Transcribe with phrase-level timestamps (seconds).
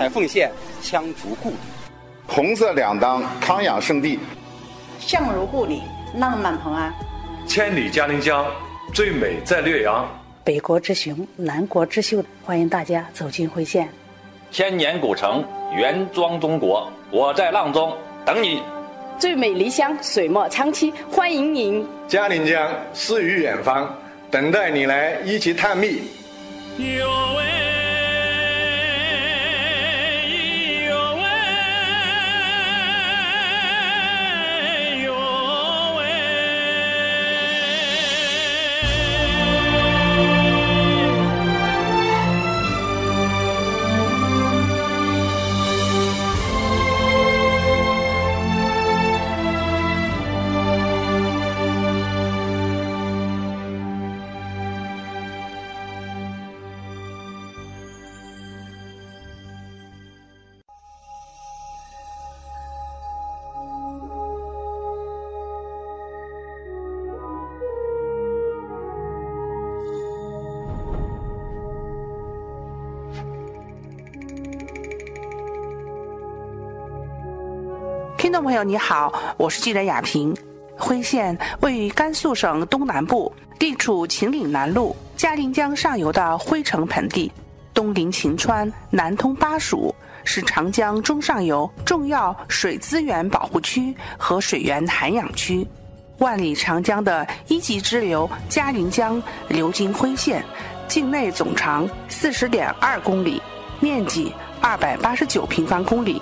[0.00, 0.50] 彩凤县
[0.82, 1.56] 羌族故里，
[2.26, 4.18] 红色两当康养圣地，
[4.98, 5.82] 相如故里
[6.14, 6.90] 浪漫蓬安，
[7.46, 8.50] 千里嘉陵江
[8.94, 10.08] 最美在略阳，
[10.42, 13.90] 北国之雄南国之秀，欢迎大家走进辉县。
[14.50, 15.44] 千年古城
[15.76, 17.94] 原装中国，我在阆中
[18.24, 18.62] 等你。
[19.18, 21.86] 最美离乡水墨长期，欢迎您。
[22.08, 23.94] 嘉陵江诗与远方，
[24.30, 26.04] 等待你来一起探秘。
[78.20, 80.36] 听众朋友，你好，我是记者雅萍。
[80.76, 87.32] 辉县位于甘肃省东南部，地处秦岭南麓、嘉陵江上游的辉城盆地，
[87.72, 95.66] 东临秦川，南通巴蜀，是长江中上游重要水资源保护区和水源涵养区。
[96.18, 100.44] 万里长江的一级支流嘉陵江流经辉县，
[100.86, 103.40] 境内总长四十点二公里，
[103.80, 106.19] 面积二百八十九平方公里。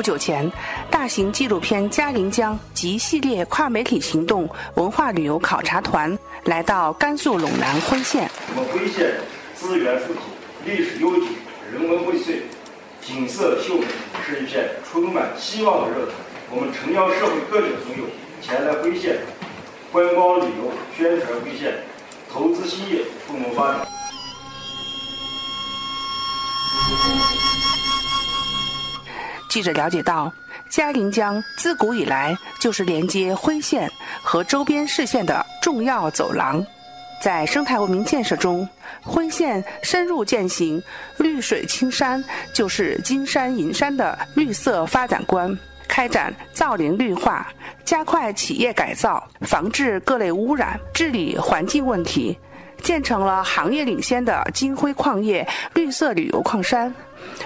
[0.00, 0.50] 不久前，
[0.90, 8.26] 大型纪录片《嘉陵江》及系列跨媒体行动文化旅游考察团来到甘肃陇南辉县。
[8.56, 9.16] 我们辉县
[9.54, 10.20] 资源富足，
[10.64, 11.26] 历史悠久，
[11.70, 12.40] 人文荟萃，
[13.02, 13.84] 景色秀美，
[14.26, 16.12] 是一片充满希望的热土。
[16.50, 18.08] 我们诚邀社会各界朋友
[18.40, 19.18] 前来辉县
[19.92, 21.74] 观光旅游，宣传辉县，
[22.32, 23.86] 投资兴业，共谋发展。
[29.50, 30.32] 记者了解到，
[30.68, 33.90] 嘉陵江自古以来就是连接辉县
[34.22, 36.64] 和周边市县的重要走廊。
[37.20, 38.66] 在生态文明建设中，
[39.02, 40.80] 辉县深入践行
[41.18, 42.24] “绿水青山
[42.54, 45.54] 就是金山银山”的绿色发展观，
[45.88, 47.48] 开展造林绿化，
[47.84, 52.38] 加快企业改造，防治各类污染，治理环境问题。
[52.80, 56.92] 建成了行业领先的金辉矿业绿色旅游矿山，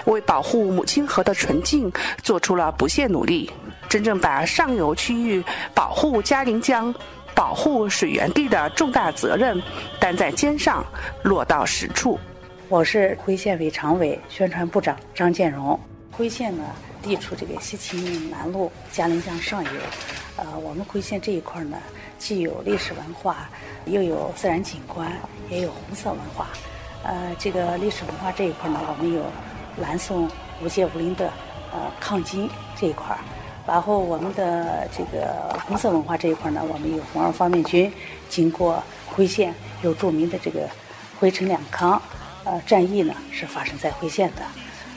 [0.05, 1.91] 为保护母亲河的纯净
[2.23, 3.51] 做出了不懈努力，
[3.87, 6.93] 真正把上游区域保护嘉陵江、
[7.33, 9.61] 保护水源地的重大责任
[9.99, 10.85] 担在肩上，
[11.23, 12.19] 落到实处。
[12.67, 15.79] 我是辉县委常委、宣传部长张建荣。
[16.11, 16.63] 辉县呢，
[17.03, 19.69] 地处这个西秦岭南麓、嘉陵江上游，
[20.37, 21.77] 呃，我们辉县这一块呢，
[22.17, 23.49] 既有历史文化。
[23.87, 25.11] 又有自然景观，
[25.47, 26.47] 也有红色文化。
[27.03, 29.21] 呃，这个历史文化这一块呢，我们有
[29.77, 30.27] 南宋
[30.59, 31.27] 吴界吴林的
[31.71, 33.19] 呃抗金这一块儿。
[33.67, 37.93] 然后我们的这个红色文化这一块呢，我们有红二方面军
[38.27, 39.53] 经过辉县，
[39.83, 40.67] 有著名的这个
[41.19, 42.01] 辉城两康
[42.43, 44.41] 呃战役呢，是发生在辉县的。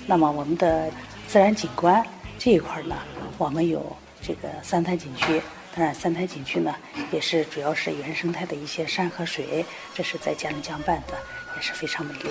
[0.06, 0.90] 那么我们的
[1.26, 2.02] 自然景观
[2.38, 2.96] 这一块呢，
[3.36, 3.84] 我们有
[4.22, 5.42] 这个三滩景区。
[5.78, 6.74] 当然，三台景区呢，
[7.12, 11.14] 也是主要是原生态的一些山和水，这是在嘉陵江畔的，
[11.54, 12.30] 也是非常美丽。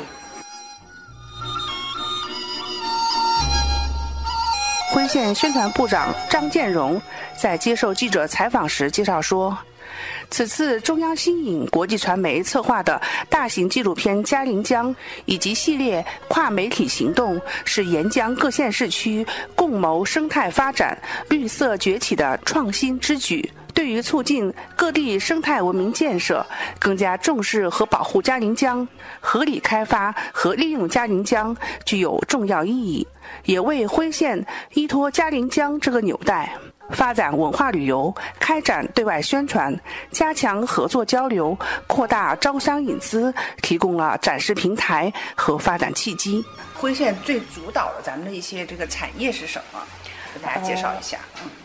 [4.92, 7.02] 徽县宣传部长张建荣
[7.38, 9.58] 在接受记者采访时介绍说。
[10.30, 14.94] 此次中央新影国际传媒策划的大型纪录片《嘉陵江》
[15.26, 19.26] 以及系列跨媒体行动，是沿江各县市区
[19.56, 20.98] 共谋生态发展、
[21.30, 26.46] 绿色崛起的创新之举，对于促进各地生态文明建设、
[26.80, 28.88] 更加重视和保护嘉陵江、
[29.20, 31.56] 合理开发和利用嘉陵江
[31.86, 33.08] 具有重要意义，
[33.46, 36.54] 也为辉县依托嘉陵江这个纽带。
[36.92, 39.78] 发展文化旅游，开展对外宣传，
[40.12, 46.44] 加强合作交流，扩大招商引资，提供了展示平台和发展契机。
[46.74, 49.80] 辉县最主导的咱们的一些这个产业是什么？
[50.34, 51.18] 给大家介绍一下。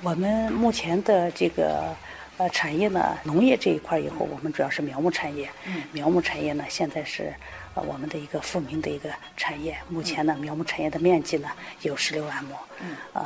[0.02, 1.94] 我们目前的这个
[2.38, 5.48] 呃产业呢，农业这一块以后，我们主要是苗木产业。
[5.66, 5.82] 嗯。
[5.92, 7.32] 苗木产业呢，现在是
[7.74, 9.76] 呃我们的一个富民的一个产业。
[9.88, 11.48] 目前呢，苗木产业的面积呢
[11.82, 12.54] 有十六万亩。
[12.80, 12.96] 嗯。
[13.12, 13.24] 呃，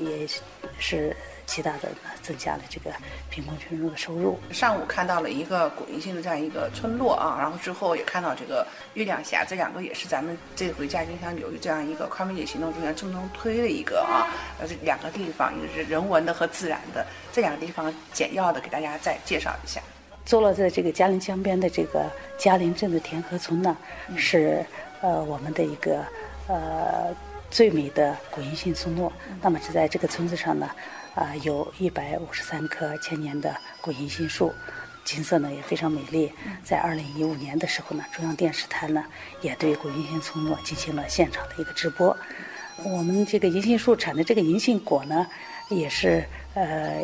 [0.00, 0.26] 也
[0.78, 1.14] 是。
[1.46, 1.88] 极大的
[2.22, 2.90] 增加了这个
[3.30, 4.38] 贫困群众的收入。
[4.50, 19.80] 上午看到了一个古银杏的这样一个村落啊，然后之后也看到这个月亮峡，这两个也是咱们这回嘉陵江流域这样一个跨媒体行动中间重中推的一个啊，呃，这两个地方一个是人文的和自然的，这两个地方简要的给大家再介绍一下。
[20.24, 23.76] 坐落在这个嘉陵江边的这个嘉陵镇的田河村呢，
[24.16, 24.64] 是
[25.02, 26.02] 呃我们的一个
[26.48, 27.14] 呃
[27.50, 29.12] 最美的古银杏村落。
[29.42, 30.70] 那么是在这个村子上呢，
[31.14, 34.52] 啊有一百五十三棵千年的古银杏树，
[35.04, 36.32] 景色呢也非常美丽。
[36.62, 39.04] 在二零一五年的时候呢，中央电视台呢
[39.40, 42.16] 也对古银杏村落进行了现场的一个直播。
[42.82, 45.26] 我们这个银杏树产的这个银杏果呢，
[45.70, 46.24] 也是
[46.54, 47.02] 呃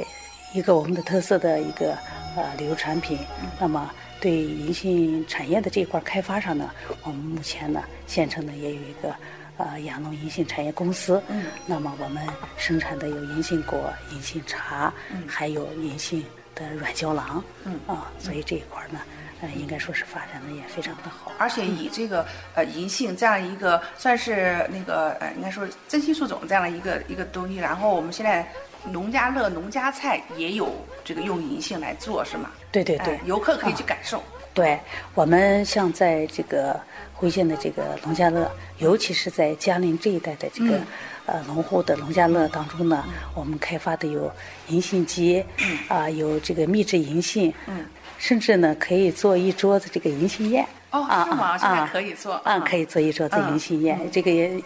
[0.52, 1.96] 一个我们的特色的一个。
[2.36, 3.18] 呃，旅游产品，
[3.58, 6.70] 那么对银杏产业的这一块开发上呢，
[7.02, 9.12] 我们目前呢，县城呢也有一个
[9.60, 11.22] 呃雅农银杏产业公司。
[11.28, 11.46] 嗯。
[11.66, 12.26] 那么我们
[12.56, 16.24] 生产的有银杏果、银杏茶，嗯，还有银杏
[16.54, 17.42] 的软胶囊。
[17.64, 17.78] 嗯。
[17.86, 19.00] 啊，所以这一块呢，
[19.40, 21.32] 呃，应该说是发展的也非常的好。
[21.38, 28.46] 而且以这个呃银杏这样一个算是那个呃，应该说珍稀树种这样的一个一个东西，然后我们现在。
[28.90, 30.74] 农家乐、农家菜也有
[31.04, 32.50] 这个用银杏来做，是吗？
[32.72, 34.24] 对对对，游客可以去感受。
[34.52, 34.78] 对
[35.14, 36.78] 我们像在这个
[37.14, 40.80] 辉县的这个农家乐，尤其是在嘉陵这一带的这个
[41.26, 43.04] 呃农户的农家乐当中呢，
[43.34, 44.30] 我们开发的有
[44.68, 45.44] 银杏鸡，
[45.88, 47.86] 啊，有这个秘制银杏，嗯，
[48.18, 50.66] 甚至呢可以做一桌子这个银杏宴。
[50.90, 51.56] 哦，是吗？
[51.58, 52.40] 现在可以做。
[52.44, 54.62] 嗯，可以做一桌子银杏宴，这个也。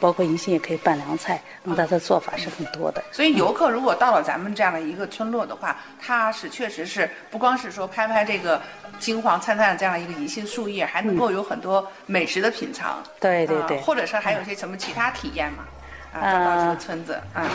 [0.00, 3.02] 包括银杏也可以拌凉菜，那么它的做法是很多的。
[3.10, 8.60] 所以游客如果到了咱们这样的一个村落的话，他是确实是不光是说拍拍这个
[8.98, 13.02] 金黄灿灿的这样的一个银杏树叶，还能够有很多美食的品尝。
[13.18, 15.64] 对对对，或者是还有一些什么其他体验嘛？
[16.12, 17.46] 啊，到这个村子啊。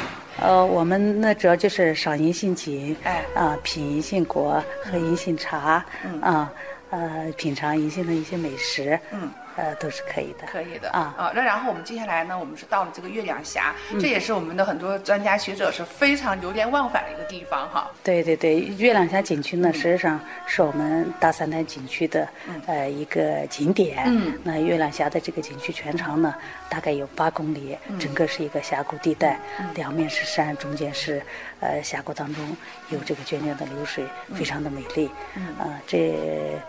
[0.41, 6.51] 呃，我们那主要就是赏银杏景，哎，啊，品银杏果，喝银杏茶，嗯啊，
[6.93, 9.31] 呃，品尝银杏的一些美食，嗯。
[9.55, 11.31] 呃，都是可以的，可以的啊啊！
[11.35, 17.87] 那然后我们接下来呢，我们是到了这个月亮峡，这也是我们的很多专家学者是非常流连忘返的一个地方哈。
[18.03, 22.27] 对对对，月亮峡景区呢，实际上是我们大三潭景区的
[22.65, 24.01] 呃一个景点。
[24.07, 24.33] 嗯。
[24.43, 26.33] 那月亮峡的这个景区全长呢，
[26.67, 29.39] 大概有八公里，整个是一个峡谷地带，
[29.75, 31.21] 两面是山，中间是
[31.59, 32.57] 呃峡谷当中
[32.89, 34.03] 有这个涓涓的流水，
[34.33, 35.11] 非常的美丽。
[35.35, 35.45] 嗯。
[35.59, 36.59] 啊，这。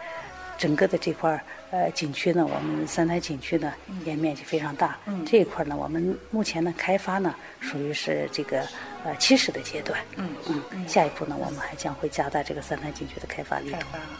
[0.56, 3.72] 整个的这块呃景区呢，我们三台景区呢
[4.04, 4.96] 也面积非常大。
[5.06, 8.62] 嗯，这一块呢，我们目前呢开发呢属于是这个
[9.04, 9.98] 呃起始的阶段。
[10.16, 13.76] 嗯嗯，下一步呢，我们还将会加大这个三台景区的开发力度。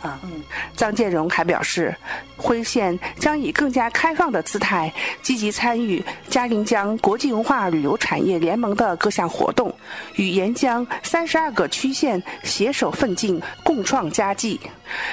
[0.07, 0.43] 啊，嗯，
[0.77, 1.95] 张建荣还表示，
[2.37, 4.93] 辉县将以更加开放的姿态，
[5.23, 9.75] 积极参与嘉陵江国际文化旅游产业联盟的各项活动，
[10.17, 14.61] 与沿江三十二个区县携手奋进，共创佳绩。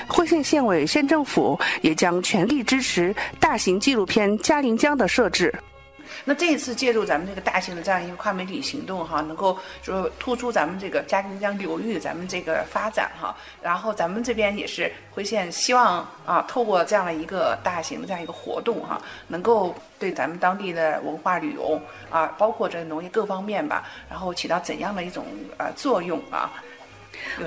[0.07, 5.53] 辉县县委、县政府也将全力支持大型纪录片《嘉陵江》的设置。
[6.25, 13.35] 那这一次借助咱们这个大型的这样一个跨媒体行动哈，能够说突出咱们这个嘉陵江流域咱们这个发展哈。
[13.61, 21.79] 然后咱们这边也是辉县希望啊，透过这样的一个大型的这样一个活动哈，能够对咱们当地的文化旅游
[22.09, 25.25] 啊，包括这农业各方面吧，然后起到怎样的一种
[25.57, 26.51] 呃作用啊？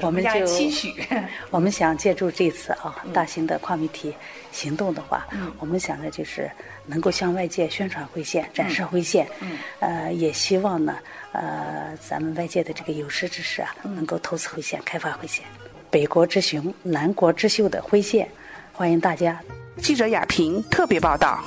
[0.00, 0.94] 我们就期许，
[1.50, 4.14] 我们想借助这次啊大型的跨媒体
[4.52, 5.26] 行动的话，
[5.58, 6.50] 我们想着就是
[6.86, 9.58] 能够向外界宣传辉县，展示辉县，嗯。
[9.80, 10.96] 呃，也希望呢，
[11.32, 15.44] 呃，咱们外界的这个有识之士啊，能够投资辉县，开发辉县，
[15.90, 18.28] 北国之雄，南国之秀的辉县，
[18.72, 19.40] 欢迎大家。
[19.78, 21.42] 记者亚平特别报道。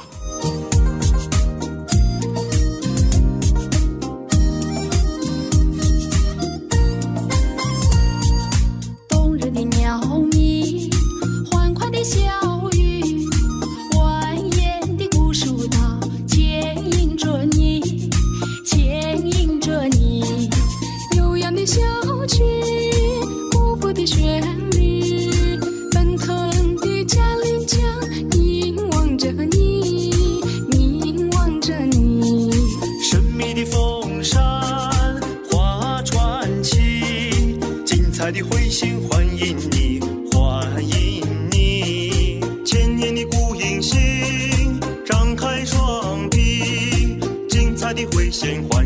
[48.32, 48.77] 鲜花。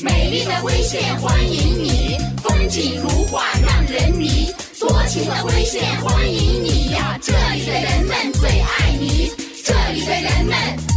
[0.00, 4.52] 美丽的威县欢迎你，风景如画让人迷。
[4.78, 9.30] 多情的威县欢迎你呀，这里的人们最爱你，
[9.64, 10.93] 这里的人们。